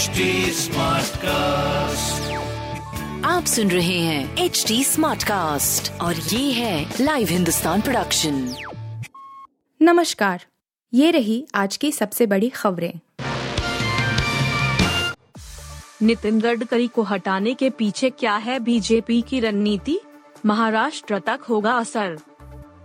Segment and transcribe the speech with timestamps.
[0.00, 0.06] HD
[1.16, 2.32] cast
[3.26, 8.54] आप सुन रहे हैं एच डी स्मार्ट कास्ट और ये है लाइव हिंदुस्तान प्रोडक्शन
[9.82, 10.44] नमस्कार
[10.94, 12.94] ये रही आज की सबसे बड़ी खबरें।
[16.02, 19.98] नितिन गडकरी को हटाने के पीछे क्या है बीजेपी की रणनीति?
[20.46, 22.18] महाराष्ट्र तक होगा असर।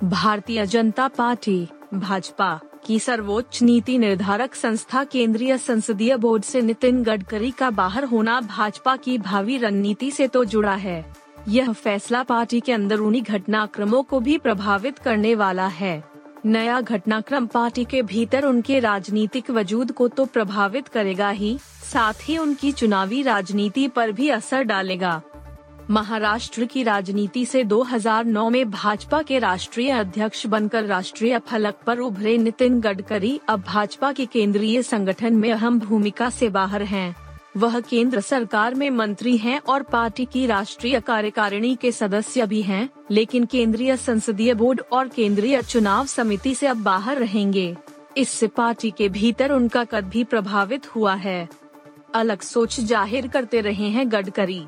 [0.04, 7.52] भारतीय जनता पार्टी भाजपा। की सर्वोच्च नीति निर्धारक संस्था केंद्रीय संसदीय बोर्ड से नितिन गडकरी
[7.52, 11.06] का बाहर होना भाजपा की भावी रणनीति से तो जुड़ा है।
[11.48, 16.04] यह फैसला पार्टी के अंदरूनी घटनाक्रमों को भी प्रभावित करने वाला है।
[16.46, 21.58] नया घटनाक्रम पार्टी के भीतर उनके राजनीतिक वजूद को तो प्रभावित करेगा ही,
[21.94, 25.22] साथ ही उनकी चुनावी राजनीति पर भी असर डालेगा।
[25.90, 32.38] महाराष्ट्र की राजनीति से 2009 में भाजपा के राष्ट्रीय अध्यक्ष बनकर राष्ट्रीय फलक पर उभरे
[32.38, 37.16] नितिन गडकरी अब भाजपा के केंद्रीय संगठन में अहम भूमिका से बाहर हैं।
[37.58, 42.90] वह केंद्र सरकार में मंत्री हैं और पार्टी की राष्ट्रीय कार्यकारिणी के सदस्य भी हैं,
[43.12, 47.76] लेकिन केंद्रीय संसदीय बोर्ड और केंद्रीय चुनाव समिति से अब बाहर रहेंगे।
[48.18, 51.48] इससे पार्टी के भीतर उनका कद भी प्रभावित हुआ है।
[52.16, 54.66] अलग सोच ज़ाहिर करते रहे हैं गडकरी।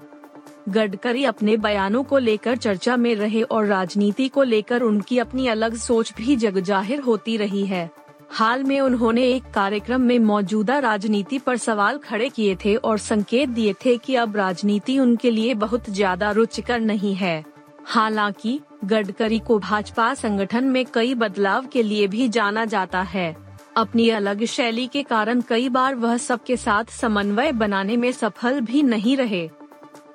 [0.68, 5.76] गडकरी अपने बयानों को लेकर चर्चा में रहे और राजनीति को लेकर उनकी अपनी अलग
[5.76, 7.90] सोच भी जग ज़ाहिर होती रही है।
[8.30, 13.50] हाल में उन्होंने एक कार्यक्रम में मौजूदा राजनीति पर सवाल खड़े किए थे और संकेत
[13.50, 17.44] दिए थे कि अब राजनीति उनके लिए बहुत ज़्यादा रुचिकर नहीं है।
[17.86, 23.36] हालाँकि, गडकरी को भाजपा संगठन में कई बदलाव के लिए भी जाना जाता है।
[23.78, 28.84] अपनी अलग शैली के कारण कई बार वह सबके साथ समन्वय बनाने में सफल भी
[28.84, 29.50] नहीं रहे।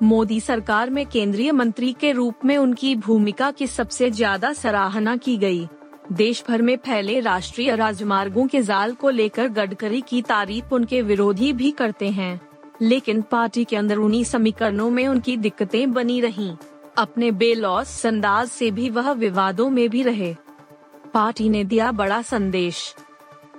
[0.02, 5.36] मोदी सरकार में केंद्रीय मंत्री के रूप में उनकी भूमिका की सबसे ज़्यादा सराहना की
[5.36, 5.68] गई।
[6.12, 11.52] देश भर में फैले राष्ट्रीय राजमार्गों के जाल को लेकर गडकरी की तारीफ़ उनके विरोधी
[11.52, 12.40] भी करते हैं
[12.82, 16.54] लेकिन पार्टी के अंदरूनी समीकरणों में उनकी दिक्कतें बनी रहीं।
[16.98, 20.34] अपने बेलौस अंदाज से भी वह विवादों में भी रहे
[21.14, 22.94] पार्टी ने दिया बड़ा संदेश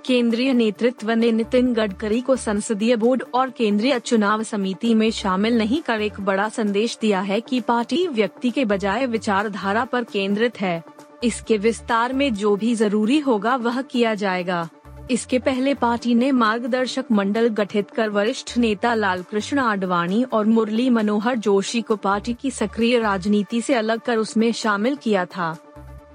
[0.06, 5.80] केंद्रीय नेतृत्व ने नितिन गडकरी को संसदीय बोर्ड और केंद्रीय चुनाव समिति में शामिल नहीं
[5.82, 10.82] कर एक बड़ा संदेश दिया है कि पार्टी व्यक्ति के बजाय विचारधारा पर केंद्रित है।
[11.24, 14.68] इसके विस्तार में जो भी ज़रूरी होगा वह किया जाएगा।
[15.10, 20.90] इसके पहले पार्टी ने मार्गदर्शक मंडल गठित कर वरिष्ठ नेता लाल कृष्ण आडवाणी और मुरली
[20.90, 25.56] मनोहर जोशी को पार्टी की सक्रिय राजनीति से अलग कर उसमें शामिल किया था।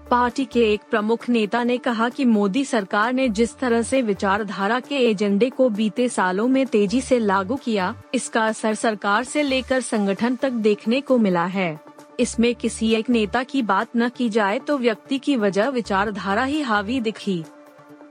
[0.10, 4.80] पार्टी के एक प्रमुख नेता ने कहा कि मोदी सरकार ने जिस तरह से विचारधारा
[4.80, 9.82] के एजेंडे को बीते सालों में तेज़ी से लागू किया, इसका असर सरकार से लेकर
[9.82, 11.80] संगठन तक देखने को मिला है।
[12.20, 16.62] इसमें किसी एक नेता की बात न की जाए तो व्यक्ति की वजह विचारधारा ही
[16.62, 17.44] हावी दिखी।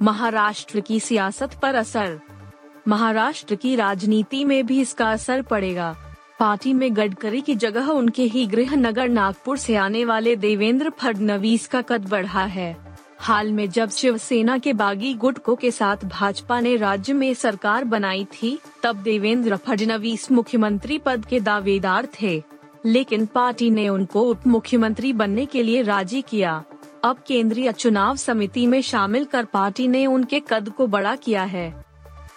[0.03, 2.19] महाराष्ट्र की सियासत पर असर।
[2.88, 5.97] महाराष्ट्र की राजनीति में भी इसका असर पड़ेगा।
[6.38, 11.66] पार्टी में गडकरी की जगह उनके ही गृह नगर नागपुर से आने वाले देवेंद्र फडणवीस
[11.66, 12.76] का कद बढ़ा है।
[13.19, 18.25] हाल में जब शिवसेना के बागी गुटको के साथ भाजपा ने राज्य में सरकार बनाई
[18.25, 22.43] थी, तब देवेंद्र फडणवीस मुख्यमंत्री पद के दावेदार थे।
[22.87, 26.65] लेकिन पार्टी ने उनको उप मुख्यमंत्री बनने के लिए राज़ी किया।
[27.05, 31.84] अब केंद्रीय चुनाव समिति में शामिल कर पार्टी ने उनके कद को बड़ा किया है।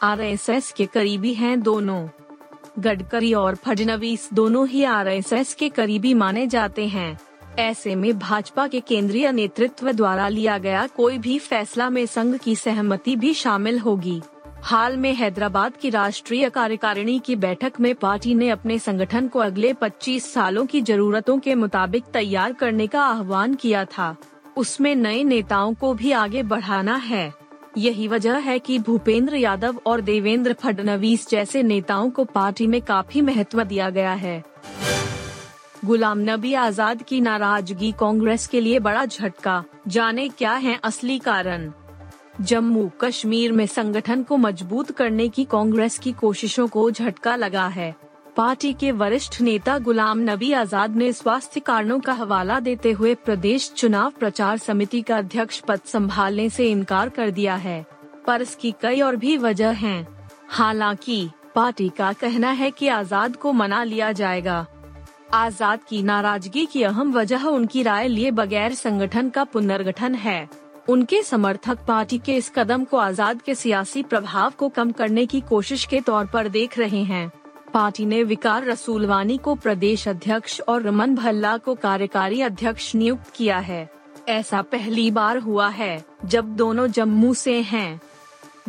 [0.02, 2.08] आरएसएस के करीबी हैं दोनों।
[2.80, 7.20] गडकरी और फडणवीस दोनों ही आरएसएस के करीबी माने जाते हैं।
[7.60, 12.56] ऐसे में भाजपा के केंद्रीय नेतृत्व द्वारा लिया गया कोई भी फैसला में संघ की
[12.56, 14.22] सहमति भी शामिल होगी।
[14.62, 19.74] हाल में हैदराबाद की राष्ट्रीय कार्यकारिणी की बैठक में पार्टी ने अपने संगठन को अगले
[19.74, 24.16] 25 सालों की जरूरतों के मुताबिक तैयार करने का आह्वान किया था।
[24.58, 27.41] उसमें नए नेताओं को भी आगे बढ़ाना है।
[27.78, 33.22] यही वजह है कि भूपेंद्र यादव और देवेंद्र फडणवीस जैसे नेताओं को पार्टी में काफ़ी
[33.22, 34.44] महत्व दिया गया है।
[35.86, 41.72] गुलाम नबी आज़ाद की नाराज़गी कांग्रेस के लिए बड़ा झटका, जाने क्या है असली कारण?
[42.42, 47.96] जम्मू कश्मीर में संगठन को मज़बूत करने की कांग्रेस की कोशिशों को झटका लगा है।
[48.36, 53.72] पार्टी के वरिष्ठ नेता गुलाम नबी आज़ाद ने स्वास्थ्य कारणों का हवाला देते हुए प्रदेश
[53.72, 57.86] चुनाव प्रचार समिति का अध्यक्ष पद संभालने से इनकार कर दिया है।
[58.28, 60.08] पर इसकी कई और भी वजह हैं।
[60.50, 64.66] हालाँकि, पार्टी का कहना है कि आज़ाद को मना लिया जाएगा।
[65.34, 70.50] आज़ाद की नाराज़गी की अहम वजह उनकी राय लिए बगैर संगठन का पुनर्गठन है।
[70.90, 75.42] उनके समर्थक पार्टी के इस कदम को आज़ाद के सियासी प्रभाव को कम करने की
[75.42, 77.32] कोशिश के तौर पर देख रहे हैं।
[77.74, 83.58] पार्टी ने विकार रसूलवानी को प्रदेश अध्यक्ष और रमन भल्ला को कार्यकारी अध्यक्ष नियुक्त किया
[83.58, 83.90] है।
[84.30, 88.02] ऐसा पहली बार हुआ है, जब दोनों जम्मू से हैं।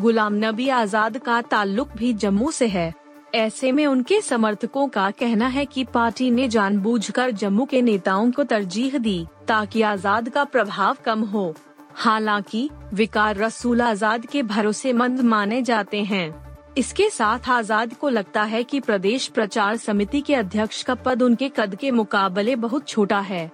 [0.00, 2.94] गुलाम नबी आज़ाद का ताल्लुक भी जम्मू से है।
[3.34, 8.44] ऐसे में उनके समर्थकों का कहना है कि पार्टी ने जानबूझकर जम्मू के नेताओं को
[8.44, 11.54] तरजीह दी, ताकि आज़ाद का प्रभाव कम हो।
[11.94, 18.62] हालाँकि, विकार रसूल आज़ाद के भरोसेमंद माने जाते हैं। इसके साथ आज़ाद को लगता है
[18.64, 23.50] कि प्रदेश प्रचार समिति के अध्यक्ष का पद उनके कद के मुकाबले बहुत छोटा है।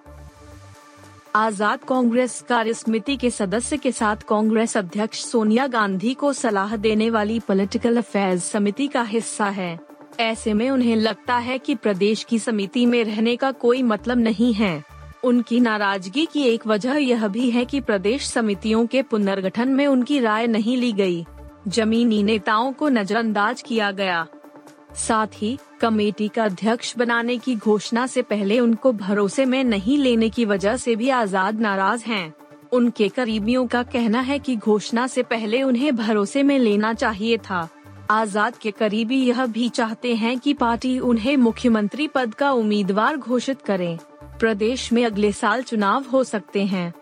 [1.36, 7.08] आज़ाद कांग्रेस कार्य समिति के सदस्य के साथ कांग्रेस अध्यक्ष सोनिया गांधी को सलाह देने
[7.10, 9.78] वाली पॉलिटिकल अफेयर्स समिति का हिस्सा है।
[10.20, 14.52] ऐसे में उन्हें लगता है कि प्रदेश की समिति में रहने का कोई मतलब नहीं
[14.54, 14.82] है।
[15.24, 20.20] उनकी नाराज़गी की एक वजह यह भी है कि प्रदेश समितियों के पुनर्गठन में उनकी
[20.20, 21.24] राय नहीं ली गई।
[21.68, 24.26] जमीनी नेताओं को नजरअंदाज किया गया।
[24.94, 30.28] साथ ही, कमेटी का अध्यक्ष बनाने की घोषणा से पहले उनको भरोसे में नहीं लेने
[30.30, 32.34] की वजह से भी आज़ाद नाराज़ हैं।
[32.72, 37.68] उनके करीबियों का कहना है कि घोषणा से पहले उन्हें भरोसे में लेना चाहिए था।
[38.10, 43.62] आज़ाद के करीबी यह भी चाहते हैं कि पार्टी उन्हें मुख्यमंत्री पद का उम्मीदवार घोषित
[43.62, 43.98] करे।
[44.40, 46.92] प्रदेश में अगले साल चुनाव हो सकते हैं।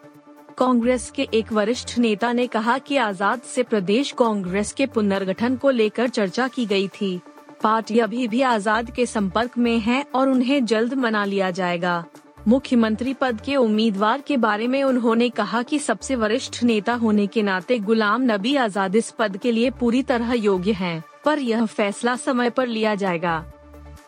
[0.58, 5.70] कांग्रेस के एक वरिष्ठ नेता ने कहा कि आज़ाद से प्रदेश कांग्रेस के पुनर्गठन को
[5.70, 7.20] लेकर चर्चा की गई थी।
[7.62, 12.05] पार्टी अभी भी आज़ाद के संपर्क में है और उन्हें जल्द मना लिया जाएगा।
[12.49, 17.43] मुख्यमंत्री पद के उम्मीदवार के बारे में उन्होंने कहा कि सबसे वरिष्ठ नेता होने के
[17.43, 22.17] नाते गुलाम नबी आज़ाद इस पद के लिए पूरी तरह योग्य हैं, पर यह फैसला
[22.17, 23.44] समय पर लिया जाएगा।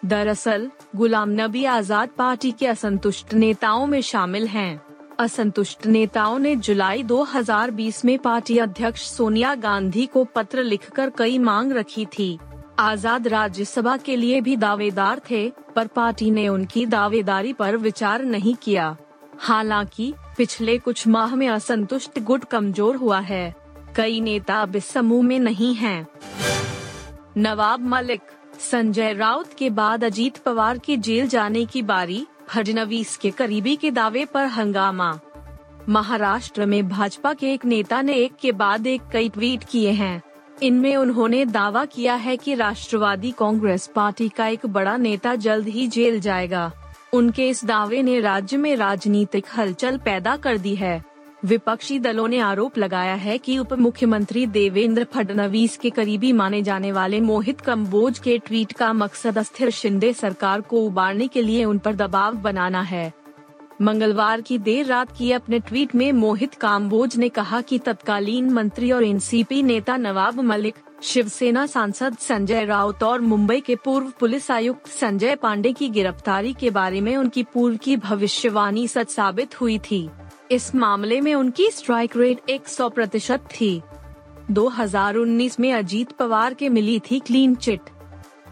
[0.04, 4.80] दरअसल गुलाम नबी आज़ाद पार्टी के असंतुष्ट नेताओं में शामिल हैं।
[5.18, 11.72] असंतुष्ट नेताओं ने जुलाई 2020 में पार्टी अध्यक्ष सोनिया गांधी को पत्र लिखकर कई मांग
[11.72, 12.38] रखी थी।
[12.78, 18.54] आज़ाद राज्यसभा के लिए भी दावेदार थे, पर पार्टी ने उनकी दावेदारी पर विचार नहीं
[18.54, 18.96] किया।
[19.38, 23.54] हालाँकि, पिछले कुछ माह में असंतुष्ट गुट कमज़ोर हुआ है।
[23.96, 26.08] कई नेता अब इस समूह में नहीं हैं।
[27.36, 28.20] नवाब मलिक,
[28.58, 33.90] संजय राउत के बाद अजीत पवार के जेल जाने की बारी फडनवीस के करीबी के
[33.90, 35.20] दावे पर हंगामा।
[35.88, 40.22] महाराष्ट्र में भाजपा के एक नेता ने एक के बाद एक कई ट्वीट किए हैं।
[40.62, 45.86] इनमें उन्होंने दावा किया है कि राष्ट्रवादी कांग्रेस पार्टी का एक बड़ा नेता जल्द ही
[45.88, 46.72] जेल जाएगा।
[47.12, 51.04] उनके इस दावे ने राज्य में राजनीतिक हलचल पैदा कर दी है।
[51.44, 56.90] विपक्षी दलों ने आरोप लगाया है कि उप मुख्यमंत्री देवेंद्र फडणवीस के करीबी माने जाने
[56.92, 61.78] वाले मोहित कम्बोज के ट्वीट का मकसद अस्थिर शिंदे सरकार को उबारने के लिए उन
[61.78, 63.12] पर दबाव बनाना है।
[63.82, 68.92] मंगलवार की देर रात की अपने ट्वीट में मोहित काम्बोज ने कहा कि तत्कालीन मंत्री
[68.92, 74.88] और एनसीपी नेता नवाब मलिक, शिवसेना सांसद संजय राउत और मुंबई के पूर्व पुलिस आयुक्त
[74.90, 80.08] संजय पांडे की गिरफ्तारी के बारे में उनकी पूर्व की भविष्यवाणी सच साबित हुई थी।
[80.50, 83.82] इस मामले में उनकी स्ट्राइक रेट 100 प्रतिशत थी।
[84.50, 87.80] 2019 में अजीत पवार के मिली थी क्लीन चिट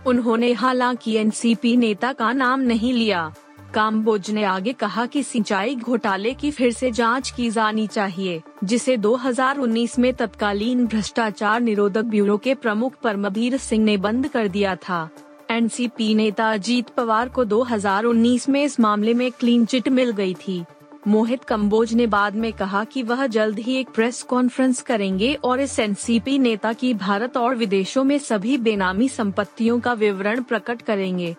[0.06, 3.32] उन्होंने हालाँकि एनसीपी नेता का नाम नहीं लिया।
[3.74, 8.96] काम्बोज ने आगे कहा कि सिंचाई घोटाले की फिर से जाँच की जानी चाहिए, जिसे
[8.96, 15.08] 2019 में तत्कालीन भ्रष्टाचार निरोधक ब्यूरो के प्रमुख परमवीर सिंह ने बंद कर दिया था।
[15.50, 20.64] एनसीपी नेता अजीत पवार को 2019 में इस मामले में क्लीन चिट मिल गई थी।
[21.08, 25.60] मोहित कम्बोज ने बाद में कहा कि वह जल्द ही एक प्रेस कॉन्फ्रेंस करेंगे और
[25.60, 31.36] इस एनसीपी नेता की भारत और विदेशों में सभी बेनामी संपत्तियों का विवरण प्रकट करेंगे।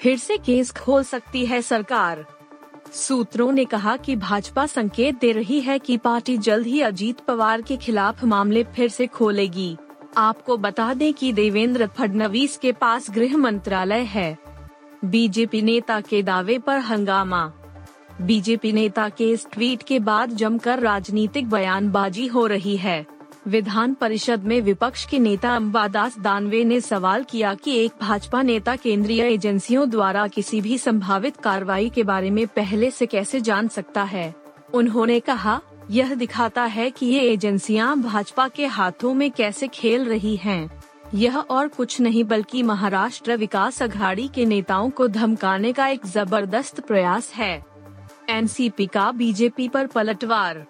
[0.00, 2.24] फिर से केस खोल सकती है सरकार।
[2.92, 7.62] सूत्रों ने कहा कि भाजपा संकेत दे रही है कि पार्टी जल्द ही अजीत पवार
[7.62, 9.76] के खिलाफ मामले फिर से खोलेगी।
[10.16, 14.38] आपको बता दें कि देवेंद्र फडणवीस के पास गृह मंत्रालय है।
[15.04, 17.52] बीजेपी नेता के दावे पर हंगामा।
[18.20, 23.06] बीजेपी नेता के इस ट्वीट के बाद जमकर राजनीतिक बयानबाजी हो रही है।
[23.48, 28.76] विधान परिषद में विपक्ष के नेता अम्बादास दानवे ने सवाल किया कि एक भाजपा नेता
[28.76, 34.02] केंद्रीय एजेंसियों द्वारा किसी भी संभावित कार्रवाई के बारे में पहले से कैसे जान सकता
[34.02, 34.34] है?
[34.74, 40.36] उन्होंने कहा, यह दिखाता है कि ये एजेंसियाँ भाजपा के हाथों में कैसे खेल रही
[40.36, 40.70] हैं।
[41.14, 46.80] यह और कुछ नहीं बल्कि महाराष्ट्र विकास अघाड़ी के नेताओं को धमकाने का एक ज़बरदस्त
[46.80, 47.71] प्रयास है।
[48.30, 50.66] एनसीपी का बीजेपी पर पलटवार।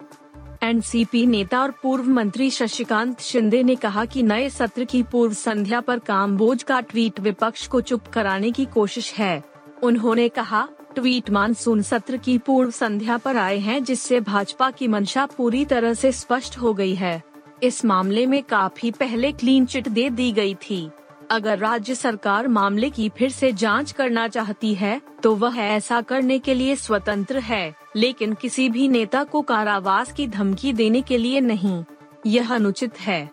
[0.63, 5.81] एनसीपी नेता और पूर्व मंत्री शशिकांत शिंदे ने कहा कि नए सत्र की पूर्व संध्या
[5.81, 9.43] पर कामबोज का ट्वीट विपक्ष को चुप कराने की कोशिश है।
[9.83, 15.27] उन्होंने कहा, ट्वीट मानसून सत्र की पूर्व संध्या पर आए हैं जिससे भाजपा की मंशा
[15.27, 17.23] पूरी तरह से स्पष्ट हो गई है।
[17.63, 20.91] इस मामले में काफ़ी पहले क्लीन चिट दे दी गई थी।
[21.33, 26.39] अगर राज्य सरकार मामले की फिर से जाँच करना चाहती है तो वह ऐसा करने
[26.39, 31.41] के लिए स्वतंत्र है, लेकिन किसी भी नेता को कारावास की धमकी देने के लिए
[31.41, 31.85] नहीं,
[32.27, 33.31] यह अनुचित है।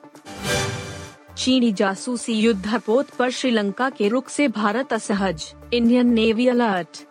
[1.38, 7.04] चीनी जासूसी युद्धपोत पर श्रीलंका के रुख से भारत असहज, इंडियन नेवी अलर्ट।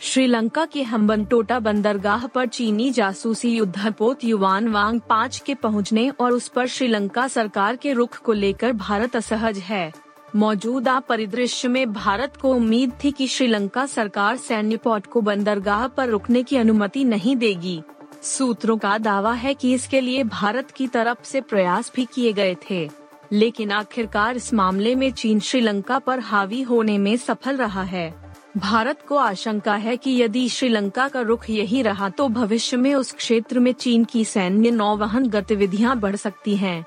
[0.00, 6.48] श्रीलंका के हम्बनटोटा बंदरगाह पर चीनी जासूसी युद्धपोत युवान वांग पाँच के पहुँचने और उस
[6.48, 9.92] पर श्रीलंका सरकार के रुख को लेकर भारत असहज है।
[10.36, 16.08] मौजूदा परिदृश्य में भारत को उम्मीद थी कि श्रीलंका सरकार सैन्य पोर्ट को बंदरगाह पर
[16.08, 17.82] रुकने की अनुमति नहीं देगी।
[18.22, 22.56] सूत्रों का दावा है कि इसके लिए भारत की तरफ़ से प्रयास भी किए गए
[22.70, 22.90] थे।
[23.32, 28.14] लेकिन आखिरकार इस मामले में चीन श्रीलंका पर हावी होने में सफल रहा है।
[28.56, 33.12] भारत को आशंका है कि यदि श्रीलंका का रुख यही रहा तो भविष्य में उस
[33.12, 36.84] क्षेत्र में चीन की सैन्य नौवहन गतिविधियाँ बढ़ सकती हैं।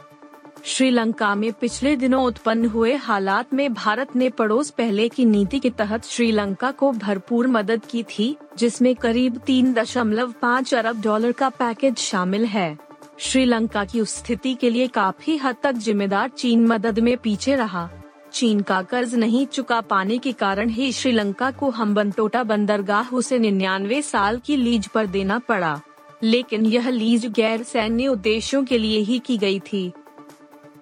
[0.65, 5.69] श्रीलंका में पिछले दिनों उत्पन्न हुए हालात में भारत ने पड़ोस पहले की नीति के
[5.69, 11.49] तहत श्रीलंका को भरपूर मदद की थी, जिसमें करीब तीन दशमलव पाँच अरब डॉलर का
[11.49, 12.77] पैकेज शामिल है।
[13.17, 17.89] श्रीलंका की उस स्थिति के लिए काफ़ी हद तक जिम्मेदार चीन मदद में पीछे रहा।
[18.33, 24.01] चीन का कर्ज नहीं चुका पाने के कारण ही श्रीलंका को हम्बनटोटा बंदरगाह उसे निन्यानवे
[24.01, 25.81] साल की लीज पर देना पड़ा।
[26.23, 29.91] लेकिन यह लीज गैर सैन्य उद्देश्यों के लिए ही की गई थी।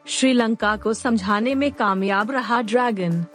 [0.08, 3.26] श्रीलंका को समझाने में कामयाब रहा ड्रैगन।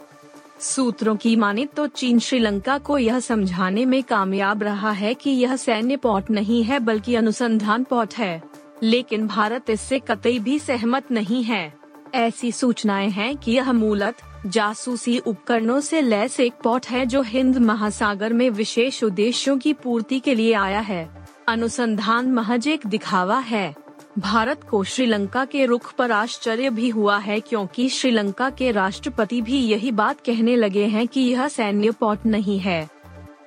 [0.59, 5.55] सूत्रों की माने तो चीन श्रीलंका को यह समझाने में कामयाब रहा है कि यह
[5.55, 8.43] सैन्य पोर्ट नहीं है, बल्कि अनुसंधान पोर्ट है।
[8.83, 11.73] लेकिन भारत इससे कतई भी सहमत नहीं है।
[12.15, 14.15] ऐसी सूचनाएँ हैं कि यह मूलत
[14.45, 20.19] जासूसी उपकरणों से लैस एक पॉट है जो हिंद महासागर में विशेष उद्देश्यों की पूर्ति
[20.19, 23.82] के लिए आया है। अनुसंधान महज एक दिखावा है।
[24.19, 29.57] भारत को श्रीलंका के रुख पर आश्चर्य भी हुआ है क्योंकि श्रीलंका के राष्ट्रपति भी
[29.57, 32.89] यही बात कहने लगे हैं कि यह सैन्य पॉट नहीं है।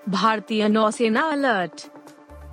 [0.08, 1.86] भारतीय नौसेना अलर्ट।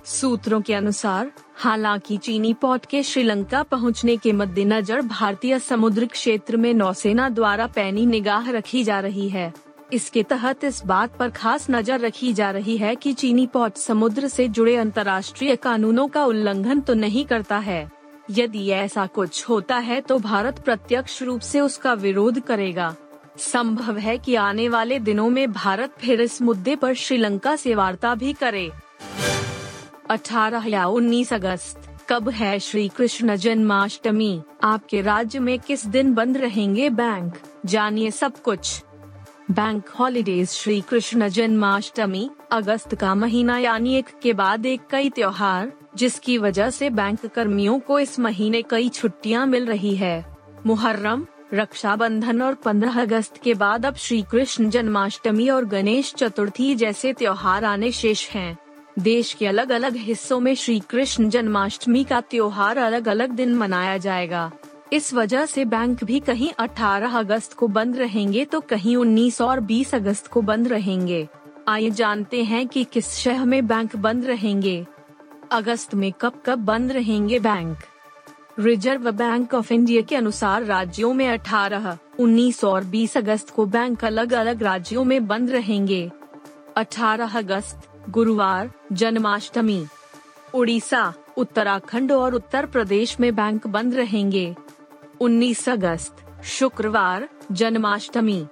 [0.06, 6.72] सूत्रों के अनुसार, हालाँकि चीनी पोर्ट के श्रीलंका पहुँचने के मद्देनजर भारतीय समुद्र क्षेत्र में
[6.74, 9.52] नौसेना द्वारा पैनी निगाह रखी जा रही है।
[9.92, 14.28] इसके तहत इस बात पर खास नज़र रखी जा रही है कि चीनी पोर्ट समुद्र
[14.28, 20.00] से जुड़े अंतर्राष्ट्रीय कानूनों का उल्लंघन तो नहीं करता है। यदि ऐसा कुछ होता है
[20.00, 22.94] तो भारत प्रत्यक्ष रूप से उसका विरोध करेगा।
[23.38, 28.14] संभव है कि आने वाले दिनों में भारत फिर इस मुद्दे पर श्रीलंका से वार्ता
[28.14, 28.70] भी करे।
[30.10, 34.42] 18 या 19 अगस्त, कब है श्री कृष्ण जन्माष्टमी?
[34.62, 37.34] आपके राज्य में किस दिन बंद रहेंगे बैंक?
[37.66, 38.82] जानिए सब कुछ।
[39.50, 45.72] बैंक हॉलीडेज श्री कृष्ण जन्माष्टमी, अगस्त का महीना यानी एक के बाद एक कई त्योहार।
[45.96, 50.36] जिसकी वजह से बैंक कर्मियों को इस महीने कई छुट्टियाँ मिल रही है।
[50.66, 57.12] मुहर्रम, रक्षाबंधन और 15 अगस्त के बाद अब श्री कृष्ण जन्माष्टमी और गणेश चतुर्थी जैसे
[57.12, 58.56] त्योहार आने शेष हैं।
[58.98, 63.98] देश के अलग अलग हिस्सों में श्री कृष्ण जन्माष्टमी का त्योहार अलग अलग दिन मनाया
[63.98, 64.50] जाएगा।
[64.92, 69.60] इस वजह से बैंक भी कहीं 18 अगस्त को बंद रहेंगे तो कहीं 19 और
[69.60, 71.28] 20 अगस्त को बंद रहेंगे।
[71.68, 74.86] आइए जानते हैं कि किस शहर में बैंक बंद रहेंगे।
[75.54, 77.78] अगस्त में कब कब बंद रहेंगे bank?
[78.58, 84.04] Reserve bank of India के अनुसार राज्यों में 18, 19 और 20 अगस्त को बैंक
[84.04, 86.10] अलग अलग राज्यों में बंद रहेंगे।
[86.76, 89.86] 18 अगस्त गुरुवार जन्माष्टमी।
[90.54, 94.56] उड़ीसा उत्तराखंड और उत्तर प्रदेश में बैंक बंद रहेंगे।
[95.20, 98.46] 19 अगस्त शुक्रवार जन्माष्टमी।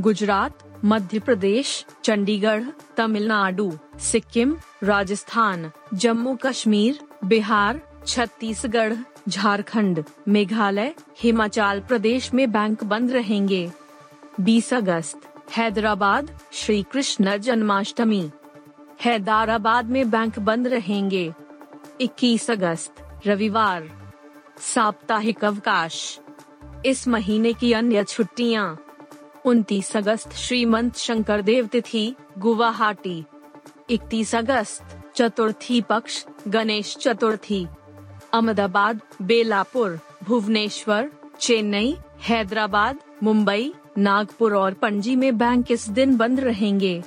[0.00, 2.64] गुजरात मध्य प्रदेश चंडीगढ़
[2.96, 8.96] तमिलनाडु सिक्किम राजस्थान जम्मू कश्मीर बिहार छत्तीसगढ़
[9.28, 13.70] झारखंड, मेघालय हिमाचल प्रदेश में बैंक बंद रहेंगे।
[14.40, 15.20] 20 अगस्त
[15.56, 18.30] हैदराबाद श्री कृष्ण जन्माष्टमी।
[19.04, 21.32] हैदराबाद में बैंक बंद रहेंगे।
[22.00, 24.12] 21 अगस्त रविवार।
[24.60, 26.20] साप्ताहिक अवकाश।
[26.86, 28.84] इस महीने की अन्य छुट्टियाँ।
[29.44, 33.24] 29 अगस्त श्रीमंत शंकर देव तिथि, गुवाहाटी।
[33.90, 34.82] 31 अगस्त
[35.14, 37.66] चतुर्थी पक्ष, गणेश चतुर्थी।
[38.34, 47.02] अहमदाबाद, बेलापुर, भुवनेश्वर, चेन्नई, हैदराबाद, मुंबई, नागपुर और पणजी में बैंक इस दिन बंद रहेंगे।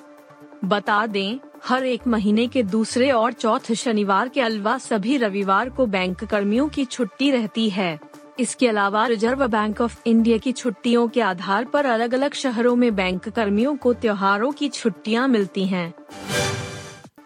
[0.66, 5.86] बता दें, हर एक महीने के दूसरे और चौथे शनिवार के अलावा सभी रविवार को
[5.86, 8.00] बैंक कर्मियों की छुट्टी रहती है।
[8.42, 12.96] इसके अलावा, रिज़र्व बैंक ऑफ़ इंडिया की छुट्टियों के आधार पर अलग अलग शहरों में
[12.96, 15.94] बैंक कर्मियों को त्योहारों की छुट्टियाँ मिलती हैं।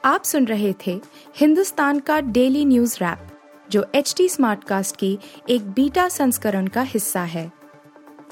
[0.05, 1.01] आप सुन रहे थे
[1.35, 3.19] हिंदुस्तान का डेली न्यूज़ रैप,
[3.71, 5.19] जो एच टी स्मार्ट कास्ट की
[5.49, 7.51] एक बीटा संस्करण का हिस्सा है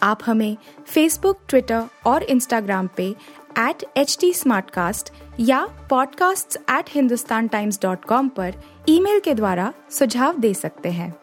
[0.04, 3.16] आप हमें फेसबुक ट्विटर और इंस्टाग्राम पे
[3.60, 4.34] एट एच टी
[5.40, 8.54] या podcasts@hindustantimes.com पर
[8.90, 11.23] ईमेल के द्वारा सुझाव दे सकते हैं